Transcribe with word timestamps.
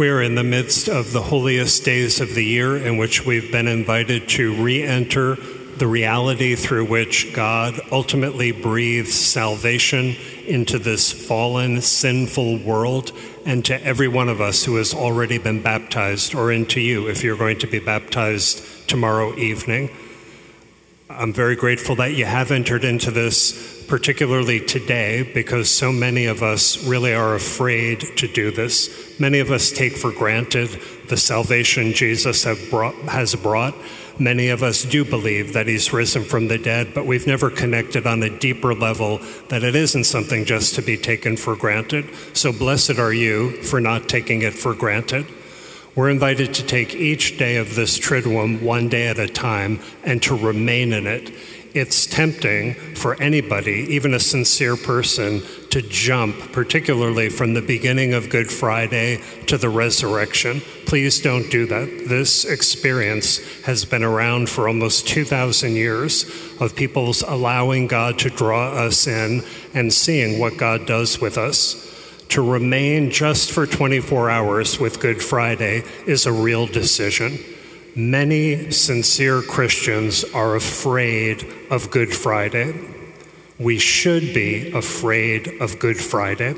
We're 0.00 0.22
in 0.22 0.34
the 0.34 0.42
midst 0.42 0.88
of 0.88 1.12
the 1.12 1.20
holiest 1.20 1.84
days 1.84 2.22
of 2.22 2.34
the 2.34 2.42
year 2.42 2.74
in 2.74 2.96
which 2.96 3.26
we've 3.26 3.52
been 3.52 3.68
invited 3.68 4.30
to 4.30 4.54
re 4.54 4.82
enter 4.82 5.34
the 5.34 5.86
reality 5.86 6.54
through 6.54 6.86
which 6.86 7.34
God 7.34 7.78
ultimately 7.92 8.50
breathes 8.50 9.12
salvation 9.14 10.16
into 10.46 10.78
this 10.78 11.12
fallen, 11.12 11.82
sinful 11.82 12.60
world 12.60 13.12
and 13.44 13.62
to 13.66 13.84
every 13.84 14.08
one 14.08 14.30
of 14.30 14.40
us 14.40 14.64
who 14.64 14.76
has 14.76 14.94
already 14.94 15.36
been 15.36 15.60
baptized, 15.60 16.34
or 16.34 16.50
into 16.50 16.80
you 16.80 17.06
if 17.06 17.22
you're 17.22 17.36
going 17.36 17.58
to 17.58 17.66
be 17.66 17.78
baptized 17.78 18.88
tomorrow 18.88 19.36
evening. 19.36 19.90
I'm 21.16 21.32
very 21.32 21.56
grateful 21.56 21.96
that 21.96 22.14
you 22.14 22.24
have 22.24 22.52
entered 22.52 22.84
into 22.84 23.10
this, 23.10 23.84
particularly 23.88 24.60
today, 24.60 25.28
because 25.34 25.68
so 25.68 25.90
many 25.90 26.26
of 26.26 26.40
us 26.40 26.84
really 26.84 27.12
are 27.12 27.34
afraid 27.34 28.16
to 28.18 28.28
do 28.28 28.52
this. 28.52 29.18
Many 29.18 29.40
of 29.40 29.50
us 29.50 29.72
take 29.72 29.96
for 29.96 30.12
granted 30.12 30.80
the 31.08 31.16
salvation 31.16 31.94
Jesus 31.94 32.46
brought, 32.70 32.94
has 33.08 33.34
brought. 33.34 33.74
Many 34.20 34.50
of 34.50 34.62
us 34.62 34.84
do 34.84 35.04
believe 35.04 35.54
that 35.54 35.66
he's 35.66 35.92
risen 35.92 36.22
from 36.22 36.46
the 36.46 36.58
dead, 36.58 36.94
but 36.94 37.06
we've 37.06 37.26
never 37.26 37.50
connected 37.50 38.06
on 38.06 38.22
a 38.22 38.38
deeper 38.38 38.72
level 38.72 39.18
that 39.48 39.64
it 39.64 39.74
isn't 39.74 40.04
something 40.04 40.44
just 40.44 40.76
to 40.76 40.82
be 40.82 40.96
taken 40.96 41.36
for 41.36 41.56
granted. 41.56 42.08
So 42.34 42.52
blessed 42.52 43.00
are 43.00 43.12
you 43.12 43.62
for 43.64 43.80
not 43.80 44.08
taking 44.08 44.42
it 44.42 44.54
for 44.54 44.74
granted. 44.74 45.26
We're 45.96 46.10
invited 46.10 46.54
to 46.54 46.64
take 46.64 46.94
each 46.94 47.36
day 47.36 47.56
of 47.56 47.74
this 47.74 47.98
Triduum 47.98 48.62
one 48.62 48.88
day 48.88 49.08
at 49.08 49.18
a 49.18 49.26
time 49.26 49.80
and 50.04 50.22
to 50.22 50.36
remain 50.36 50.92
in 50.92 51.08
it. 51.08 51.32
It's 51.74 52.06
tempting 52.06 52.74
for 52.94 53.20
anybody, 53.20 53.86
even 53.90 54.14
a 54.14 54.20
sincere 54.20 54.76
person, 54.76 55.42
to 55.70 55.82
jump, 55.82 56.52
particularly 56.52 57.28
from 57.28 57.54
the 57.54 57.62
beginning 57.62 58.14
of 58.14 58.30
Good 58.30 58.50
Friday 58.50 59.20
to 59.46 59.58
the 59.58 59.68
resurrection. 59.68 60.60
Please 60.86 61.20
don't 61.20 61.50
do 61.50 61.66
that. 61.66 62.06
This 62.08 62.44
experience 62.44 63.38
has 63.62 63.84
been 63.84 64.04
around 64.04 64.48
for 64.48 64.68
almost 64.68 65.08
2,000 65.08 65.72
years 65.72 66.24
of 66.60 66.76
people's 66.76 67.22
allowing 67.22 67.88
God 67.88 68.18
to 68.20 68.30
draw 68.30 68.72
us 68.72 69.08
in 69.08 69.44
and 69.74 69.92
seeing 69.92 70.38
what 70.38 70.56
God 70.56 70.86
does 70.86 71.20
with 71.20 71.36
us 71.36 71.90
to 72.30 72.42
remain 72.42 73.10
just 73.10 73.50
for 73.50 73.66
24 73.66 74.30
hours 74.30 74.78
with 74.78 75.00
Good 75.00 75.22
Friday 75.22 75.82
is 76.06 76.26
a 76.26 76.32
real 76.32 76.66
decision. 76.66 77.38
Many 77.96 78.70
sincere 78.70 79.42
Christians 79.42 80.24
are 80.32 80.54
afraid 80.54 81.44
of 81.70 81.90
Good 81.90 82.14
Friday. 82.14 82.72
We 83.58 83.78
should 83.78 84.32
be 84.32 84.70
afraid 84.70 85.60
of 85.60 85.80
Good 85.80 85.98
Friday. 85.98 86.54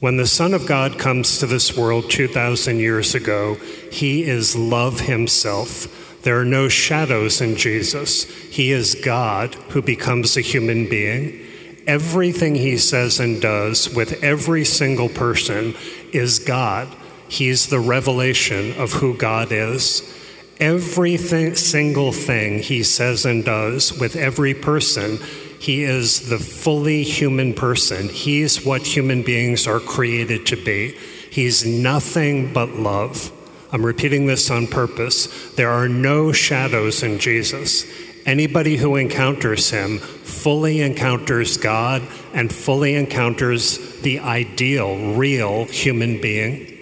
When 0.00 0.18
the 0.18 0.26
Son 0.26 0.52
of 0.52 0.66
God 0.66 0.98
comes 0.98 1.38
to 1.38 1.46
this 1.46 1.74
world 1.74 2.10
2,000 2.10 2.78
years 2.78 3.14
ago, 3.14 3.54
he 3.90 4.22
is 4.24 4.54
love 4.54 5.00
himself. 5.00 6.22
There 6.24 6.38
are 6.38 6.44
no 6.44 6.68
shadows 6.68 7.40
in 7.40 7.56
Jesus. 7.56 8.24
He 8.24 8.70
is 8.70 9.00
God 9.02 9.54
who 9.70 9.80
becomes 9.80 10.36
a 10.36 10.42
human 10.42 10.88
being 10.90 11.47
everything 11.88 12.54
he 12.54 12.76
says 12.76 13.18
and 13.18 13.40
does 13.40 13.92
with 13.92 14.22
every 14.22 14.64
single 14.64 15.08
person 15.08 15.74
is 16.12 16.38
God. 16.38 16.86
He's 17.28 17.66
the 17.66 17.80
revelation 17.80 18.78
of 18.78 18.92
who 18.92 19.16
God 19.16 19.50
is. 19.50 20.14
Every 20.60 21.16
single 21.16 22.12
thing 22.12 22.58
he 22.60 22.82
says 22.82 23.24
and 23.24 23.44
does 23.44 23.98
with 23.98 24.16
every 24.16 24.54
person, 24.54 25.18
he 25.58 25.82
is 25.82 26.28
the 26.28 26.38
fully 26.38 27.02
human 27.02 27.54
person. 27.54 28.08
He's 28.08 28.64
what 28.64 28.86
human 28.86 29.22
beings 29.22 29.66
are 29.66 29.80
created 29.80 30.46
to 30.46 30.56
be. 30.56 30.96
He's 31.30 31.64
nothing 31.64 32.52
but 32.52 32.70
love. 32.70 33.32
I'm 33.72 33.84
repeating 33.84 34.26
this 34.26 34.50
on 34.50 34.66
purpose. 34.66 35.52
There 35.54 35.70
are 35.70 35.88
no 35.88 36.32
shadows 36.32 37.02
in 37.02 37.18
Jesus. 37.18 37.84
Anybody 38.28 38.76
who 38.76 38.96
encounters 38.96 39.70
him 39.70 40.00
fully 40.00 40.82
encounters 40.82 41.56
God 41.56 42.02
and 42.34 42.52
fully 42.52 42.94
encounters 42.94 44.02
the 44.02 44.20
ideal, 44.20 45.14
real 45.14 45.64
human 45.64 46.20
being. 46.20 46.76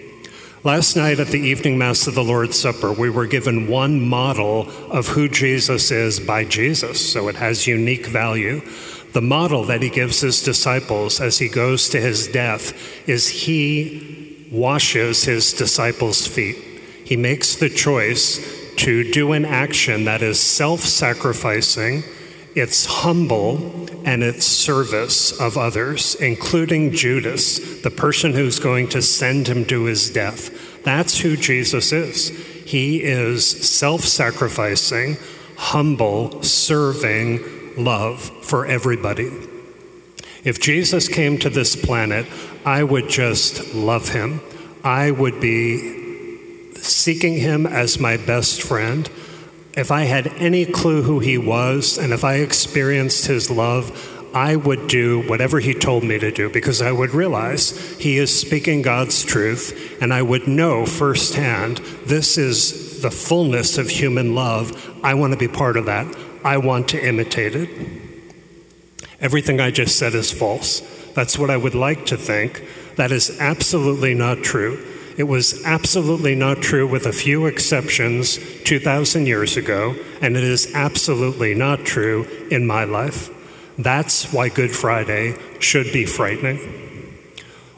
Last 0.65 0.97
night 0.97 1.21
at 1.21 1.27
the 1.27 1.39
evening 1.39 1.77
Mass 1.77 2.05
of 2.05 2.15
the 2.15 2.23
Lord's 2.23 2.59
Supper, 2.59 2.91
we 2.91 3.09
were 3.09 3.27
given 3.27 3.69
one 3.69 4.01
model 4.01 4.69
of 4.91 5.07
who 5.07 5.29
Jesus 5.29 5.89
is 5.89 6.19
by 6.19 6.43
Jesus, 6.43 7.13
so 7.13 7.29
it 7.29 7.35
has 7.35 7.65
unique 7.65 8.07
value. 8.07 8.59
The 9.13 9.21
model 9.21 9.63
that 9.63 9.81
he 9.81 9.89
gives 9.89 10.19
his 10.19 10.43
disciples 10.43 11.21
as 11.21 11.37
he 11.37 11.47
goes 11.47 11.87
to 11.91 12.01
his 12.01 12.27
death 12.27 13.07
is 13.07 13.29
he 13.29 14.45
washes 14.51 15.23
his 15.23 15.53
disciples' 15.53 16.27
feet. 16.27 16.57
He 17.05 17.15
makes 17.15 17.55
the 17.55 17.69
choice 17.69 18.56
to 18.77 19.11
do 19.11 19.33
an 19.33 19.45
action 19.45 20.05
that 20.05 20.21
is 20.21 20.39
self 20.39 20.81
sacrificing, 20.81 22.03
it's 22.55 22.85
humble, 22.85 23.87
and 24.05 24.23
it's 24.23 24.45
service 24.45 25.37
of 25.39 25.57
others, 25.57 26.15
including 26.15 26.91
Judas, 26.91 27.81
the 27.81 27.91
person 27.91 28.33
who's 28.33 28.59
going 28.59 28.87
to 28.89 29.01
send 29.01 29.47
him 29.47 29.65
to 29.65 29.83
his 29.83 30.09
death. 30.09 30.83
That's 30.83 31.17
who 31.17 31.35
Jesus 31.35 31.91
is. 31.91 32.29
He 32.65 33.03
is 33.03 33.45
self 33.45 34.01
sacrificing, 34.01 35.17
humble, 35.57 36.41
serving 36.43 37.75
love 37.77 38.21
for 38.21 38.65
everybody. 38.65 39.31
If 40.43 40.61
Jesus 40.61 41.09
came 41.09 41.37
to 41.39 41.49
this 41.49 41.75
planet, 41.75 42.25
I 42.65 42.83
would 42.83 43.09
just 43.09 43.73
love 43.73 44.09
him. 44.09 44.41
I 44.83 45.11
would 45.11 45.41
be 45.41 45.96
seeking 46.83 47.37
him 47.37 47.65
as 47.65 47.99
my 47.99 48.17
best 48.17 48.61
friend, 48.61 49.09
if 49.75 49.91
I 49.91 50.03
had 50.03 50.27
any 50.37 50.65
clue 50.65 51.03
who 51.03 51.19
he 51.19 51.37
was 51.37 51.97
and 51.97 52.11
if 52.11 52.23
I 52.23 52.35
experienced 52.35 53.27
his 53.27 53.49
love, 53.51 54.15
I 54.33 54.55
would 54.55 54.87
do 54.87 55.21
whatever 55.27 55.59
he 55.59 55.73
told 55.73 56.03
me 56.03 56.19
to 56.19 56.31
do 56.31 56.49
because 56.49 56.81
I 56.81 56.91
would 56.91 57.11
realize 57.11 57.97
he 57.97 58.17
is 58.17 58.37
speaking 58.37 58.81
God's 58.81 59.23
truth 59.23 59.97
and 60.01 60.13
I 60.13 60.21
would 60.21 60.47
know 60.47 60.85
firsthand 60.85 61.77
this 62.05 62.37
is 62.37 63.01
the 63.01 63.11
fullness 63.11 63.77
of 63.77 63.89
human 63.89 64.35
love. 64.35 64.99
I 65.03 65.13
want 65.13 65.33
to 65.33 65.39
be 65.39 65.47
part 65.47 65.77
of 65.77 65.85
that. 65.85 66.07
I 66.43 66.57
want 66.57 66.89
to 66.89 67.03
imitate 67.03 67.55
it. 67.55 67.69
Everything 69.19 69.59
I 69.59 69.71
just 69.71 69.97
said 69.97 70.13
is 70.13 70.31
false. 70.31 70.81
That's 71.13 71.37
what 71.37 71.49
I 71.49 71.57
would 71.57 71.75
like 71.75 72.05
to 72.07 72.17
think. 72.17 72.63
That 72.95 73.11
is 73.11 73.39
absolutely 73.39 74.13
not 74.13 74.43
true. 74.43 74.83
It 75.17 75.23
was 75.23 75.65
absolutely 75.65 76.35
not 76.35 76.61
true, 76.61 76.87
with 76.87 77.07
a 77.07 77.11
few 77.11 77.47
exceptions, 77.47 78.37
2,000 78.65 79.25
years 79.25 79.57
ago, 79.57 79.95
and 80.21 80.37
it 80.37 80.43
is 80.43 80.71
absolutely 80.75 81.55
not 81.55 81.79
true 81.85 82.25
in 82.51 82.67
my 82.67 82.83
life. 82.83 83.31
That's 83.79 84.31
why 84.31 84.49
Good 84.49 84.75
Friday 84.75 85.35
should 85.59 85.91
be 85.91 86.05
frightening. 86.05 86.59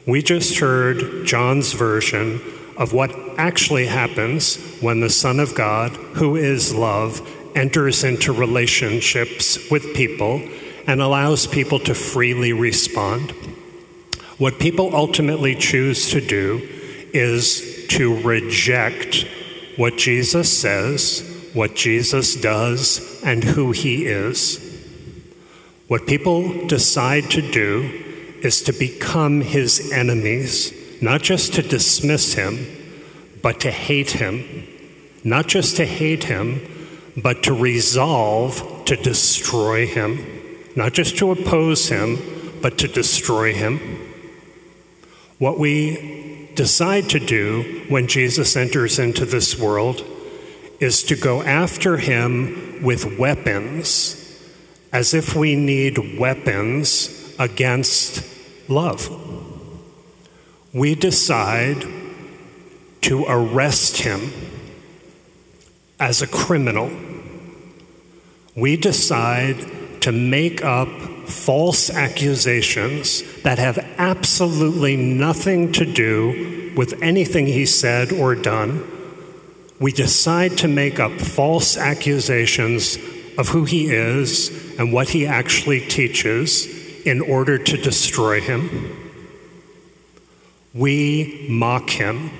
We 0.05 0.21
just 0.21 0.59
heard 0.59 1.25
John's 1.25 1.71
version 1.71 2.41
of 2.75 2.91
what 2.91 3.15
actually 3.37 3.85
happens 3.85 4.57
when 4.81 4.99
the 4.99 5.09
Son 5.09 5.39
of 5.39 5.55
God, 5.55 5.91
who 5.91 6.35
is 6.35 6.73
love, 6.73 7.21
enters 7.55 8.03
into 8.03 8.33
relationships 8.33 9.69
with 9.71 9.93
people 9.93 10.41
and 10.87 11.01
allows 11.01 11.47
people 11.47 11.79
to 11.79 11.95
freely 11.95 12.51
respond. 12.51 13.31
What 14.37 14.59
people 14.59 14.93
ultimately 14.93 15.55
choose 15.55 16.09
to 16.11 16.19
do 16.19 16.78
is 17.13 17.87
to 17.89 18.21
reject 18.21 19.25
what 19.75 19.97
Jesus 19.97 20.51
says, 20.51 21.49
what 21.53 21.75
Jesus 21.75 22.35
does, 22.35 23.21
and 23.23 23.43
who 23.43 23.71
he 23.71 24.05
is. 24.05 24.65
What 25.87 26.05
people 26.05 26.67
decide 26.67 27.31
to 27.31 27.41
do 27.41 28.37
is 28.43 28.61
to 28.63 28.73
become 28.73 29.41
his 29.41 29.91
enemies, 29.91 30.73
not 31.01 31.21
just 31.21 31.53
to 31.55 31.61
dismiss 31.61 32.33
him, 32.33 32.67
but 33.41 33.61
to 33.61 33.71
hate 33.71 34.11
him. 34.11 34.67
Not 35.23 35.47
just 35.47 35.77
to 35.77 35.85
hate 35.85 36.25
him, 36.25 36.61
but 37.17 37.43
to 37.43 37.53
resolve 37.53 38.85
to 38.85 38.95
destroy 38.95 39.85
him. 39.85 40.25
Not 40.75 40.93
just 40.93 41.17
to 41.17 41.31
oppose 41.31 41.89
him, 41.89 42.17
but 42.61 42.77
to 42.79 42.87
destroy 42.87 43.53
him. 43.53 43.79
What 45.37 45.59
we 45.59 46.28
decide 46.59 47.07
to 47.07 47.19
do 47.19 47.85
when 47.87 48.05
Jesus 48.05 48.57
enters 48.57 48.99
into 48.99 49.23
this 49.23 49.57
world 49.57 50.03
is 50.81 51.03
to 51.03 51.15
go 51.15 51.41
after 51.41 51.95
him 51.95 52.83
with 52.83 53.17
weapons, 53.17 54.43
as 54.91 55.13
if 55.13 55.37
we 55.37 55.55
need 55.55 56.19
weapons 56.19 57.33
against 57.39 58.21
love. 58.69 59.09
We 60.73 60.95
decide 60.95 61.85
to 63.03 63.25
arrest 63.25 64.01
him 64.01 64.29
as 65.97 66.21
a 66.21 66.27
criminal. 66.27 66.91
We 68.53 68.75
decide 68.75 70.01
to 70.01 70.11
make 70.11 70.61
up 70.61 70.89
false 71.31 71.89
accusations 71.89 73.23
that 73.43 73.59
have 73.59 73.77
absolutely 73.97 74.95
nothing 74.95 75.71
to 75.73 75.85
do 75.85 76.73
with 76.75 77.01
anything 77.01 77.45
he 77.45 77.65
said 77.65 78.11
or 78.11 78.35
done, 78.35 78.85
we 79.79 79.91
decide 79.91 80.57
to 80.57 80.67
make 80.67 80.99
up 80.99 81.11
false 81.13 81.77
accusations 81.77 82.97
of 83.37 83.47
who 83.49 83.63
he 83.63 83.87
is 83.87 84.77
and 84.77 84.91
what 84.91 85.09
he 85.09 85.25
actually 85.25 85.79
teaches 85.79 86.65
in 87.05 87.21
order 87.21 87.57
to 87.57 87.77
destroy 87.77 88.41
him. 88.41 89.13
We 90.73 91.47
mock 91.49 91.89
him. 91.89 92.31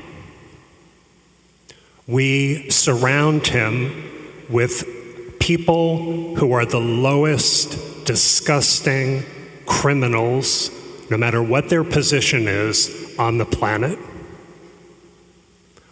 We 2.08 2.70
surround 2.70 3.48
him 3.48 4.46
with 4.50 5.40
people 5.40 6.36
who 6.36 6.52
are 6.52 6.66
the 6.66 6.80
lowest, 6.80 7.99
disgusting 8.10 9.24
criminals, 9.68 10.72
no 11.12 11.16
matter 11.16 11.44
what 11.44 11.70
their 11.70 11.84
position 11.84 12.48
is 12.48 13.14
on 13.20 13.38
the 13.38 13.46
planet. 13.46 14.00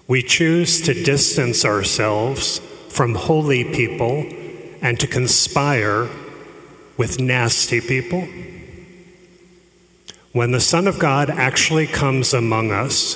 We 0.07 0.23
choose 0.23 0.81
to 0.81 0.95
distance 0.95 1.63
ourselves 1.63 2.57
from 2.89 3.13
holy 3.13 3.65
people 3.65 4.25
and 4.81 4.99
to 4.99 5.05
conspire 5.05 6.09
with 6.97 7.19
nasty 7.19 7.81
people. 7.81 8.27
When 10.31 10.49
the 10.49 10.59
Son 10.59 10.87
of 10.87 10.97
God 10.97 11.29
actually 11.29 11.85
comes 11.85 12.33
among 12.33 12.71
us, 12.71 13.15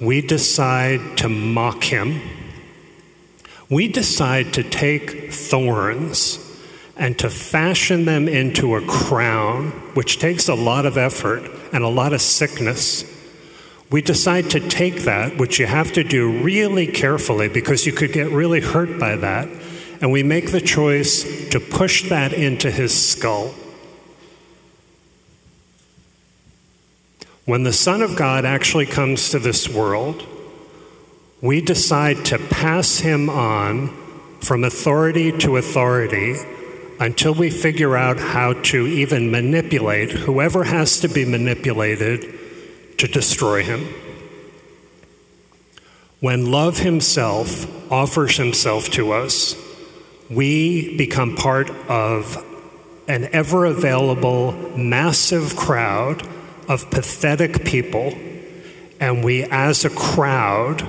we 0.00 0.20
decide 0.20 1.18
to 1.18 1.28
mock 1.28 1.82
him. 1.82 2.22
We 3.68 3.88
decide 3.88 4.52
to 4.52 4.62
take 4.62 5.32
thorns 5.32 6.45
and 6.96 7.18
to 7.18 7.28
fashion 7.28 8.06
them 8.06 8.26
into 8.26 8.74
a 8.74 8.80
crown, 8.86 9.70
which 9.94 10.18
takes 10.18 10.48
a 10.48 10.54
lot 10.54 10.86
of 10.86 10.96
effort 10.96 11.42
and 11.72 11.84
a 11.84 11.88
lot 11.88 12.12
of 12.12 12.20
sickness. 12.22 13.04
We 13.90 14.02
decide 14.02 14.50
to 14.50 14.60
take 14.68 15.02
that, 15.02 15.36
which 15.36 15.60
you 15.60 15.66
have 15.66 15.92
to 15.92 16.02
do 16.02 16.42
really 16.42 16.86
carefully 16.86 17.48
because 17.48 17.86
you 17.86 17.92
could 17.92 18.12
get 18.12 18.30
really 18.30 18.60
hurt 18.60 18.98
by 18.98 19.16
that, 19.16 19.48
and 20.00 20.10
we 20.10 20.22
make 20.22 20.50
the 20.50 20.60
choice 20.60 21.48
to 21.50 21.60
push 21.60 22.08
that 22.08 22.32
into 22.32 22.70
his 22.70 22.98
skull. 22.98 23.54
When 27.44 27.62
the 27.62 27.72
Son 27.72 28.02
of 28.02 28.16
God 28.16 28.44
actually 28.44 28.86
comes 28.86 29.30
to 29.30 29.38
this 29.38 29.68
world, 29.68 30.26
we 31.40 31.60
decide 31.60 32.24
to 32.26 32.38
pass 32.38 32.98
him 32.98 33.30
on 33.30 33.88
from 34.40 34.64
authority 34.64 35.30
to 35.38 35.56
authority 35.56 36.34
until 36.98 37.34
we 37.34 37.50
figure 37.50 37.96
out 37.96 38.18
how 38.18 38.52
to 38.52 38.86
even 38.86 39.30
manipulate 39.30 40.10
whoever 40.10 40.64
has 40.64 41.00
to 41.00 41.08
be 41.08 41.24
manipulated 41.24 42.32
to 42.98 43.06
destroy 43.06 43.62
him. 43.62 43.86
When 46.20 46.50
love 46.50 46.78
himself 46.78 47.92
offers 47.92 48.36
himself 48.36 48.90
to 48.92 49.12
us, 49.12 49.54
we 50.30 50.96
become 50.96 51.36
part 51.36 51.70
of 51.88 52.42
an 53.06 53.28
ever 53.32 53.66
available, 53.66 54.52
massive 54.76 55.54
crowd 55.56 56.26
of 56.68 56.90
pathetic 56.90 57.64
people, 57.64 58.12
and 58.98 59.22
we 59.22 59.44
as 59.44 59.84
a 59.84 59.90
crowd 59.90 60.88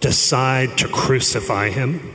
decide 0.00 0.78
to 0.78 0.88
crucify 0.88 1.68
him. 1.68 2.14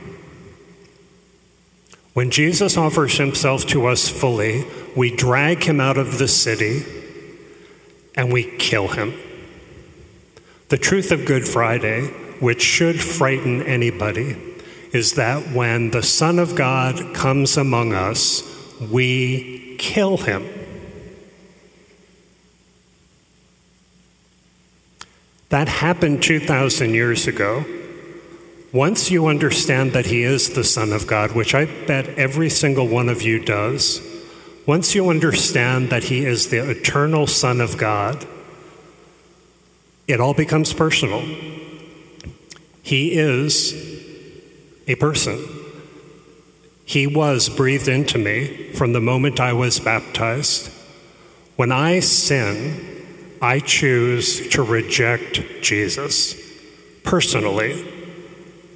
When 2.14 2.30
Jesus 2.30 2.76
offers 2.76 3.18
himself 3.18 3.66
to 3.66 3.86
us 3.86 4.08
fully, 4.08 4.64
we 4.96 5.14
drag 5.14 5.64
him 5.64 5.80
out 5.80 5.98
of 5.98 6.18
the 6.18 6.28
city 6.28 6.84
and 8.14 8.32
we 8.32 8.56
kill 8.56 8.88
him. 8.88 9.14
The 10.68 10.78
truth 10.78 11.10
of 11.10 11.24
Good 11.24 11.46
Friday, 11.46 12.06
which 12.38 12.62
should 12.62 13.00
frighten 13.00 13.62
anybody, 13.62 14.36
is 14.92 15.14
that 15.14 15.52
when 15.52 15.90
the 15.90 16.04
Son 16.04 16.38
of 16.38 16.54
God 16.54 17.14
comes 17.16 17.56
among 17.56 17.92
us, 17.92 18.44
we 18.80 19.76
kill 19.78 20.18
him. 20.18 20.48
That 25.48 25.68
happened 25.68 26.22
2,000 26.22 26.94
years 26.94 27.26
ago. 27.26 27.64
Once 28.74 29.08
you 29.08 29.28
understand 29.28 29.92
that 29.92 30.06
he 30.06 30.24
is 30.24 30.54
the 30.54 30.64
Son 30.64 30.92
of 30.92 31.06
God, 31.06 31.30
which 31.30 31.54
I 31.54 31.66
bet 31.86 32.08
every 32.18 32.50
single 32.50 32.88
one 32.88 33.08
of 33.08 33.22
you 33.22 33.38
does, 33.38 34.00
once 34.66 34.96
you 34.96 35.10
understand 35.10 35.90
that 35.90 36.02
he 36.02 36.26
is 36.26 36.48
the 36.48 36.68
eternal 36.68 37.28
Son 37.28 37.60
of 37.60 37.78
God, 37.78 38.26
it 40.08 40.20
all 40.20 40.34
becomes 40.34 40.72
personal. 40.72 41.20
He 42.82 43.12
is 43.12 43.72
a 44.88 44.96
person. 44.96 45.38
He 46.84 47.06
was 47.06 47.48
breathed 47.48 47.86
into 47.86 48.18
me 48.18 48.72
from 48.72 48.92
the 48.92 49.00
moment 49.00 49.38
I 49.38 49.52
was 49.52 49.78
baptized. 49.78 50.68
When 51.54 51.70
I 51.70 52.00
sin, 52.00 53.38
I 53.40 53.60
choose 53.60 54.48
to 54.48 54.64
reject 54.64 55.62
Jesus 55.62 56.34
personally. 57.04 57.93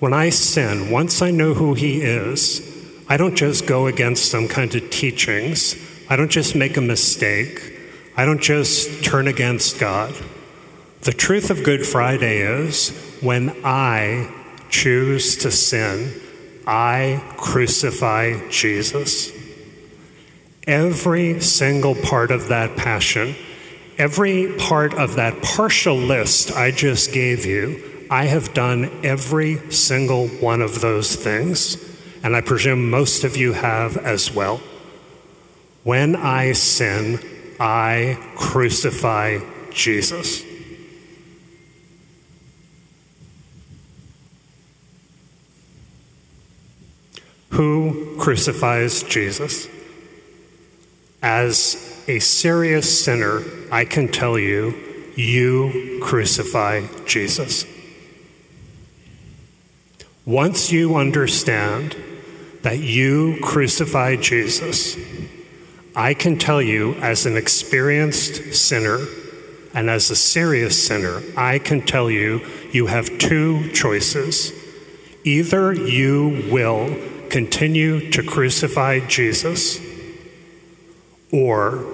When 0.01 0.13
I 0.13 0.31
sin, 0.31 0.91
once 0.91 1.23
I 1.23 1.31
know 1.31 1.55
who 1.55 1.75
He 1.75 2.03
is, 2.03 2.63
I 3.09 3.17
don't 3.17 3.37
just 3.37 3.67
go 3.67 3.87
against 3.87 4.31
some 4.31 4.49
kind 4.49 4.75
of 4.75 4.91
teachings. 4.91 5.77
I 6.09 6.17
don't 6.17 6.31
just 6.31 6.55
make 6.55 6.77
a 6.77 6.81
mistake. 6.81 7.79
I 8.17 8.25
don't 8.25 8.41
just 8.41 9.05
turn 9.05 9.29
against 9.29 9.79
God. 9.79 10.15
The 11.03 11.13
truth 11.13 11.51
of 11.51 11.65
Good 11.65 11.87
Friday 11.87 12.39
is 12.39 12.91
when 13.21 13.55
I 13.65 14.33
choose 14.71 15.37
to 15.39 15.51
sin, 15.51 16.21
I 16.67 17.23
crucify 17.37 18.49
Jesus. 18.51 19.33
Every 20.67 21.41
single 21.41 21.95
part 21.95 22.31
of 22.31 22.49
that 22.49 22.77
passion 22.77 23.35
Every 23.99 24.53
part 24.59 24.95
of 24.95 25.17
that 25.17 25.43
partial 25.43 25.97
list 25.97 26.53
I 26.53 26.71
just 26.71 27.13
gave 27.13 27.45
you, 27.45 27.83
I 28.11 28.25
have 28.25 28.55
done 28.55 29.05
every 29.05 29.71
single 29.71 30.29
one 30.29 30.63
of 30.63 30.81
those 30.81 31.15
things, 31.15 31.77
and 32.23 32.35
I 32.35 32.41
presume 32.41 32.91
most 32.91 33.23
of 33.23 33.37
you 33.37 33.53
have 33.53 33.97
as 33.99 34.33
well. 34.33 34.61
When 35.85 36.17
I 36.17 36.53
sin, 36.53 37.21
I 37.61 38.19
crucify 38.35 39.41
Jesus. 39.71 40.43
Who 47.51 48.17
crucifies 48.19 49.03
Jesus? 49.03 49.69
As 51.21 52.05
a 52.07 52.21
serious 52.21 53.05
sinner, 53.05 53.43
I 53.71 53.85
can 53.85 54.09
tell 54.09 54.39
you, 54.39 55.13
you 55.17 55.99
crucify 56.03 56.87
Jesus. 57.07 57.67
Once 60.29 60.71
you 60.71 60.95
understand 60.95 61.97
that 62.61 62.79
you 62.81 63.39
crucified 63.43 64.21
Jesus, 64.21 64.95
I 65.97 66.13
can 66.13 66.39
tell 66.39 66.61
you, 66.61 66.93
as 66.97 67.25
an 67.25 67.35
experienced 67.35 68.53
sinner 68.53 68.99
and 69.73 69.89
as 69.89 70.11
a 70.11 70.17
serious 70.17 70.87
sinner, 70.87 71.23
I 71.35 71.59
can 71.59 71.81
tell 71.81 72.11
you, 72.11 72.47
you 72.73 72.89
have 72.89 73.19
two 73.19 73.73
choices. 73.73 74.53
Either 75.25 75.73
you 75.73 76.47
will 76.53 76.95
continue 77.31 78.11
to 78.11 78.23
crucify 78.23 79.01
Jesus, 79.07 79.81
or 81.33 81.87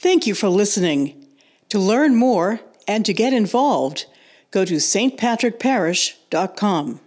Thank 0.00 0.26
you 0.26 0.34
for 0.34 0.48
listening. 0.48 1.28
To 1.68 1.78
learn 1.78 2.16
more 2.16 2.58
and 2.88 3.04
to 3.06 3.12
get 3.12 3.32
involved, 3.32 4.06
go 4.50 4.64
to 4.64 4.76
stpatrickparish.com. 4.76 7.00